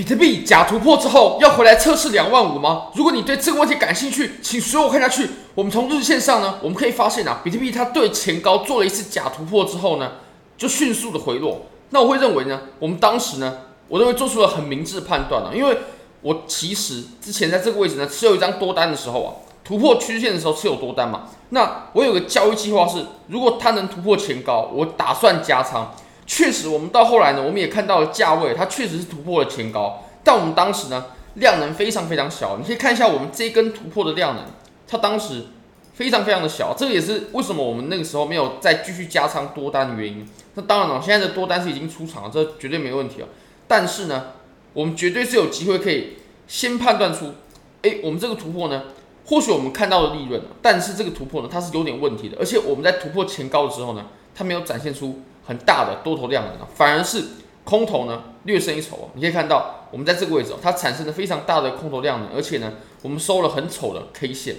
[0.00, 2.86] 比特币假突破之后要回来测试两万五吗？
[2.94, 5.28] 如果你对这个问题感兴趣，请随我看下去。
[5.54, 10.12] 我们从日线上呢，我们可以发现啊，比特币它对前高做了一次假突破之后呢，
[10.56, 11.66] 就迅速的回落。
[11.90, 13.58] 那我会认为呢，我们当时呢，
[13.88, 15.76] 我认为做出了很明智的判断了，因为
[16.22, 19.28] 我其实之前在这个位置呢持有一张多单的时候啊，
[19.62, 21.24] 突破趋势线的时候持有多单嘛。
[21.50, 25.92] 那我有个交易计划是，如果它能突破前高，我打算加仓。
[26.32, 32.56] 确实，我们到后来呢，我们也看到了价位，它确实是突破了前高，但我们当时呢，量能非常非常小。
[32.56, 34.44] 你可以看一下我们这一根突破的量能，
[34.86, 35.46] 它当时
[35.92, 40.24] 非常非常的小，这个也是为什么我们那个时候没有再继续加仓多单的原因。
[40.54, 43.26] 那当然了，现在的多单是已经出场了，这绝对没问题了。
[43.66, 44.26] 但是呢，
[44.72, 47.34] 我们绝对是有机会可以先判断出，
[47.82, 48.84] 诶，我们这个突破呢，
[49.26, 55.22] 或许我们看到了利润，但是这个突破呢，它是有点问题的，而且我们在突破前高的时候呢，它没有展现出。
[55.50, 57.24] 很大的多头量能，反而是
[57.64, 59.10] 空头呢略胜一筹。
[59.14, 64.54] 你可以看到，我们在这个位置，它产生了非常大的空头量能，而且呢，我们收了很丑的 K 线。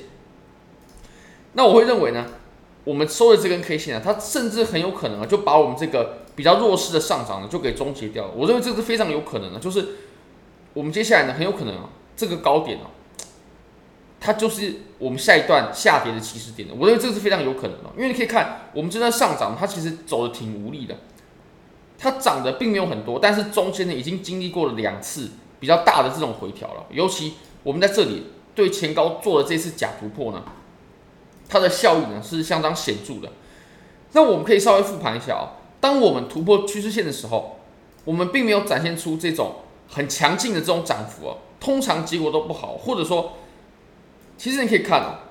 [1.53, 2.25] 那我会认为呢，
[2.83, 8.31] 我们收的这根 K 线啊，它甚至很有可能啊，就把我们这个比较弱势的上涨呢，就给终结掉了。
[8.35, 9.87] 我认为这是非常有可能的，就是
[10.73, 11.87] 我们接下来呢，很有可能啊，
[12.17, 12.91] 这个高点啊。
[14.23, 20.95] 它就是我们下一段下跌的起始点的，我认为这是非常有可能的，因为你可以看我们这段上涨，它其实走的挺无力的，
[21.97, 27.33] 它涨的并没有很多，但是中间呢已经经历过了两次比较大的这种回调了，尤其
[27.63, 30.43] 我们在这里对前高做的这次假突破呢，
[31.49, 33.33] 它的效益呢是相当显著的。
[34.11, 37.57] 那我们可以稍微复盘一下啊，当我们突破趋势线的时候，
[38.05, 39.55] 我们并没有展现出这种
[39.89, 43.33] 很强劲的这种涨幅啊，通常结果都不好，或者说。
[44.41, 45.21] 其实你可以看哦，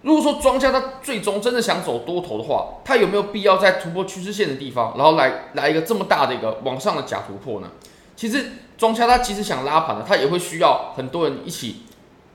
[0.00, 7.68] 如果说庄家他最终真的想走多头的话，他有没有必要在突破趋势线的地方，然后来来一个这么大的一个往上的假突破呢？
[8.16, 8.46] 其实
[8.78, 11.82] 庄家他其实想拉盘的，他也会需要很多人一起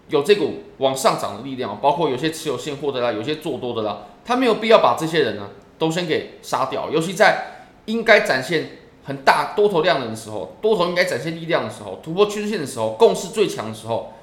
[0.10, 5.50] 有这股往上涨的力量，包括有些持有现货的啦，有些做多的啦，他没有必要把这些人呢
[5.80, 14.14] 都先给杀掉，尤其在应该展现很大多头量能的时候，多头应该展现力量的时候，突破趋势线的时候，共识最强的时候。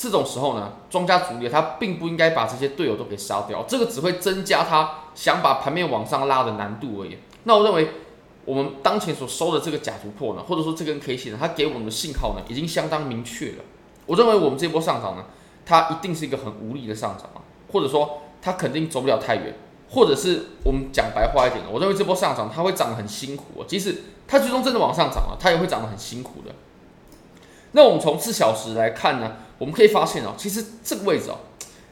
[0.00, 7.18] 这种时候呢，庄家主力他并不应该把这些队友都给杀掉，这个只会增加他想把盘面往上拉的难度而已。
[7.44, 7.90] 那我认为，
[8.46, 13.64] 我们当前所收的这个假突破呢，或者说这根 K 线呢，它给我们的信号呢，已经相当明确了。
[14.06, 15.26] 我认为我们这波上涨呢，
[15.66, 19.54] 它一定是一个很无力的上涨啊，或者说它肯定走不了太远，
[19.90, 26.54] 或者是我们讲白话一点，我认为这波上涨它会涨得很辛苦，即使它最终真的往上涨了，它也会涨得很辛苦的。
[27.72, 31.36] 那我们从四小时来看呢，我们可以发现哦，其实这个位置哦，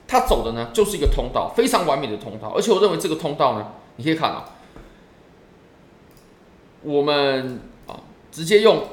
[0.07, 2.49] 它走的呢就是一个通道，非常完美的通道。
[2.57, 4.57] 而且我认为这个通道呢，你可以看啊，
[6.83, 8.01] 我们啊
[8.33, 8.85] 直接用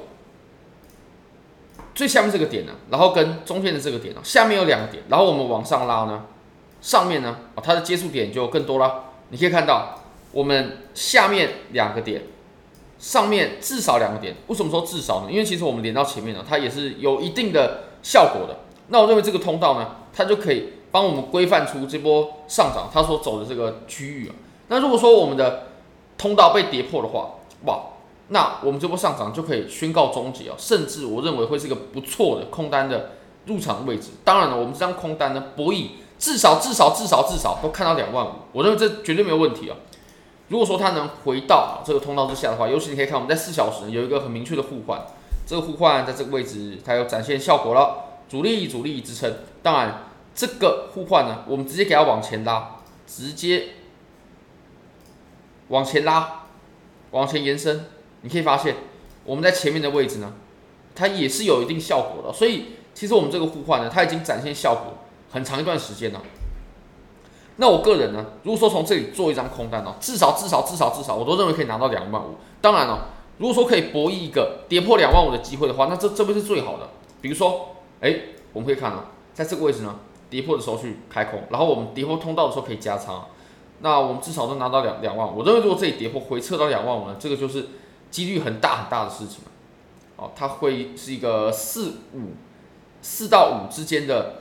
[1.96, 6.26] 最下面这个点呢，然后跟中间的这个点呢，下面有两个点，然后我们往上拉呢，
[6.82, 9.06] 上面呢啊它的接触点就更多了。
[9.30, 10.02] 你可以看到
[10.34, 12.22] 我们下面两个点。
[12.98, 15.28] 上面至少两个点，为什么说至少呢？
[15.30, 18.58] 因为其实我们连到前面呢，它也是有一定的效果的。
[18.88, 24.36] 那我认为这个通道呢，它就可以帮我们规范出这波上涨它所走的这个区域啊。
[24.68, 25.68] 那如果说我们的
[26.18, 27.32] 通道被跌破的话，
[27.66, 27.80] 哇，
[28.30, 33.12] 那我们这波上涨就可以宣告终结啊，甚至我认为会是一个不错的空单的
[33.46, 34.10] 入场位置。
[34.24, 39.76] 当然了，我们这张空单呢，博弈至少至少至少至少都看到两万五，我认为这绝对没有问题啊。
[40.48, 45.06] 如果说它能回到这个通道之下的话，尤其你可以看我们在四小时有一个很明确的互换，
[45.46, 49.34] 这个互换在这个位置它有展现效果了，阻力阻力支撑。
[49.62, 50.04] 当然
[50.34, 52.78] 这个互换呢，我们直接给它往前拉，
[53.08, 53.70] 直接
[55.70, 56.46] 往前拉，
[57.12, 57.86] 往前延伸，
[58.22, 58.76] 你可以发现
[59.24, 60.34] 我们在前面的位置呢，
[60.94, 62.34] 它也是有一定效果的。
[62.34, 64.94] 所以其实我们这个互换呢，它已经展现效果
[65.32, 66.22] 很长一段时间了。
[67.58, 72.36] 那我个人呢，如果说从这里做一张空单哦，至少至少至少至少，我都认为可以拿到两万五。
[72.60, 76.90] 当然了，如果说可以博弈一个跌破两万五的机会的话，那这这不是最好的。
[77.22, 78.16] 比如说，哎，
[78.54, 80.00] 我们可以看啊，在这个位置呢，
[80.30, 83.26] 跌破的时候去开空，然后我们跌破通道的时候可以加仓，
[83.80, 85.28] 那我们至少都拿到两两万。
[85.28, 87.68] 我认为如果这里跌破回撤到两万五呢，这个就是
[88.12, 89.40] 几率很大很大的事情
[90.16, 92.34] 哦，它会是一个四五
[93.02, 94.36] 四到五之间的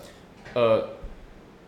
[0.55, 0.89] 呃。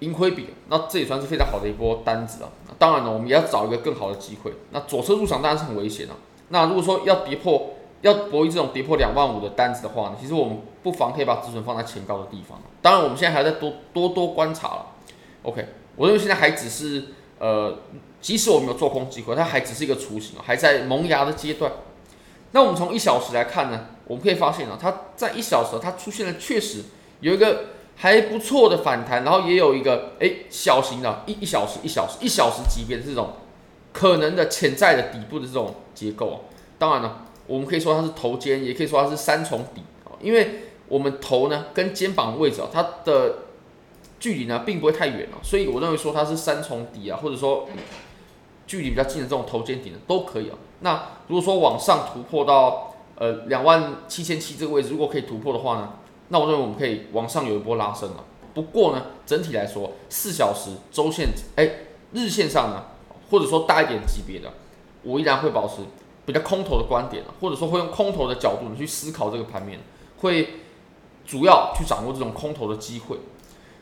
[0.01, 2.51] 盈亏比，那这也算是非常好的一波单子啊。
[2.79, 4.53] 当然呢，我们也要找一个更好的机会。
[4.71, 6.13] 那左侧入场当然是很危险的。
[6.51, 7.76] 那如果说要跌破，
[8.07, 12.57] 要博弈这种跌破两万五的单子的话呢，其实我们不妨可以把止损放在前高的地方。
[12.81, 14.87] 当然，我们现在还在多多多观察了。
[15.43, 15.67] OK，
[15.97, 17.07] 我认为现在还只是
[17.39, 17.77] 呃，
[18.21, 21.73] 即使我们有做空机会，它还只是一个雏形，还在萌芽的阶段。
[22.53, 26.85] 那我们从一小时来看呢，我们可以发现啊，它在一小时它出现了确实
[27.21, 27.65] 有一个
[27.97, 33.33] 还不错的反弹，然后也有一个哎小型的一一小时一小时一小时级别的这种
[33.93, 36.37] 可能的潜在的底部的这种结构啊。
[36.79, 43.39] 当然了，我们可以说它是头肩，也可以说它是三重底啊，因为我们头呢跟肩膀的位置啊，它的
[44.19, 47.69] 距离呢并不会太远啊，所以我认为说它是三重底啊，或者说
[48.67, 50.57] 距离比较近的这种头肩底的都可以啊。
[50.81, 55.95] 那如果说往上突破到呃两万七千七这个位置，如果可以突破的话呢，
[56.29, 58.25] 那我认为我们可以往上有一波拉升了。
[58.53, 61.71] 不过呢，整体来说，四小时周线哎
[62.13, 62.85] 日线上呢，
[63.31, 64.53] 或者说大一点级别的，
[65.03, 65.83] 我依然会保持
[66.27, 69.79] 比较空头的观点，或者说会用空头的角度你去思考这个盘面，
[70.19, 70.55] 会
[71.25, 73.17] 主要去掌握这种空头的机会。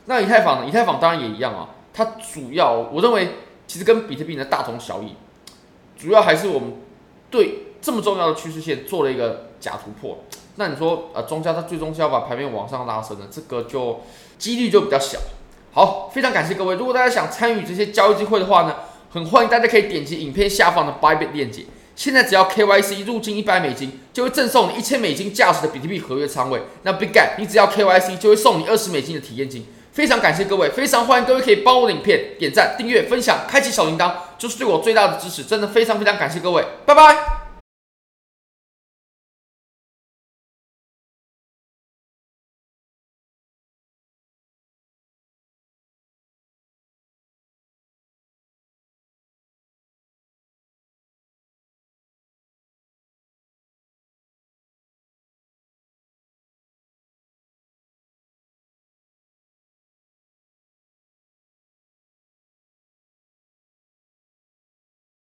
[0.05, 0.67] 那以太坊呢？
[0.69, 3.37] 以太坊当然也一样啊，它主要我认为
[3.67, 5.17] 其实跟比特币呢大同小异，
[5.99, 6.75] 主要还是我们
[7.31, 10.19] 对这么重要的趋势线做了一个假突破。
[10.56, 14.00] 那你说呃，庄家它最终是要把盘面往上拉升的，这个就
[14.38, 15.19] 几率就比较小。
[15.73, 18.76] 好，非常感谢各位，如果大家想参与这些交易机会的话呢，
[19.11, 21.64] 很欢迎大家可以点击影片下方的 Bybit 链接。
[21.96, 26.62] 现在只要 KYC 入金一百美金，就会赠送你一千美金价值的比特币合约仓位。
[26.82, 29.67] 那 Big Gap 你只要 KYC 就会送你二十美金的体验金。
[29.93, 35.44] 非常感谢各位，非常欢迎各位可以帮我的影片点赞、订阅、分享、开启小铃铛，就是对我最大的支持。
[35.44, 37.44] 真的非常非常感谢各位，拜拜。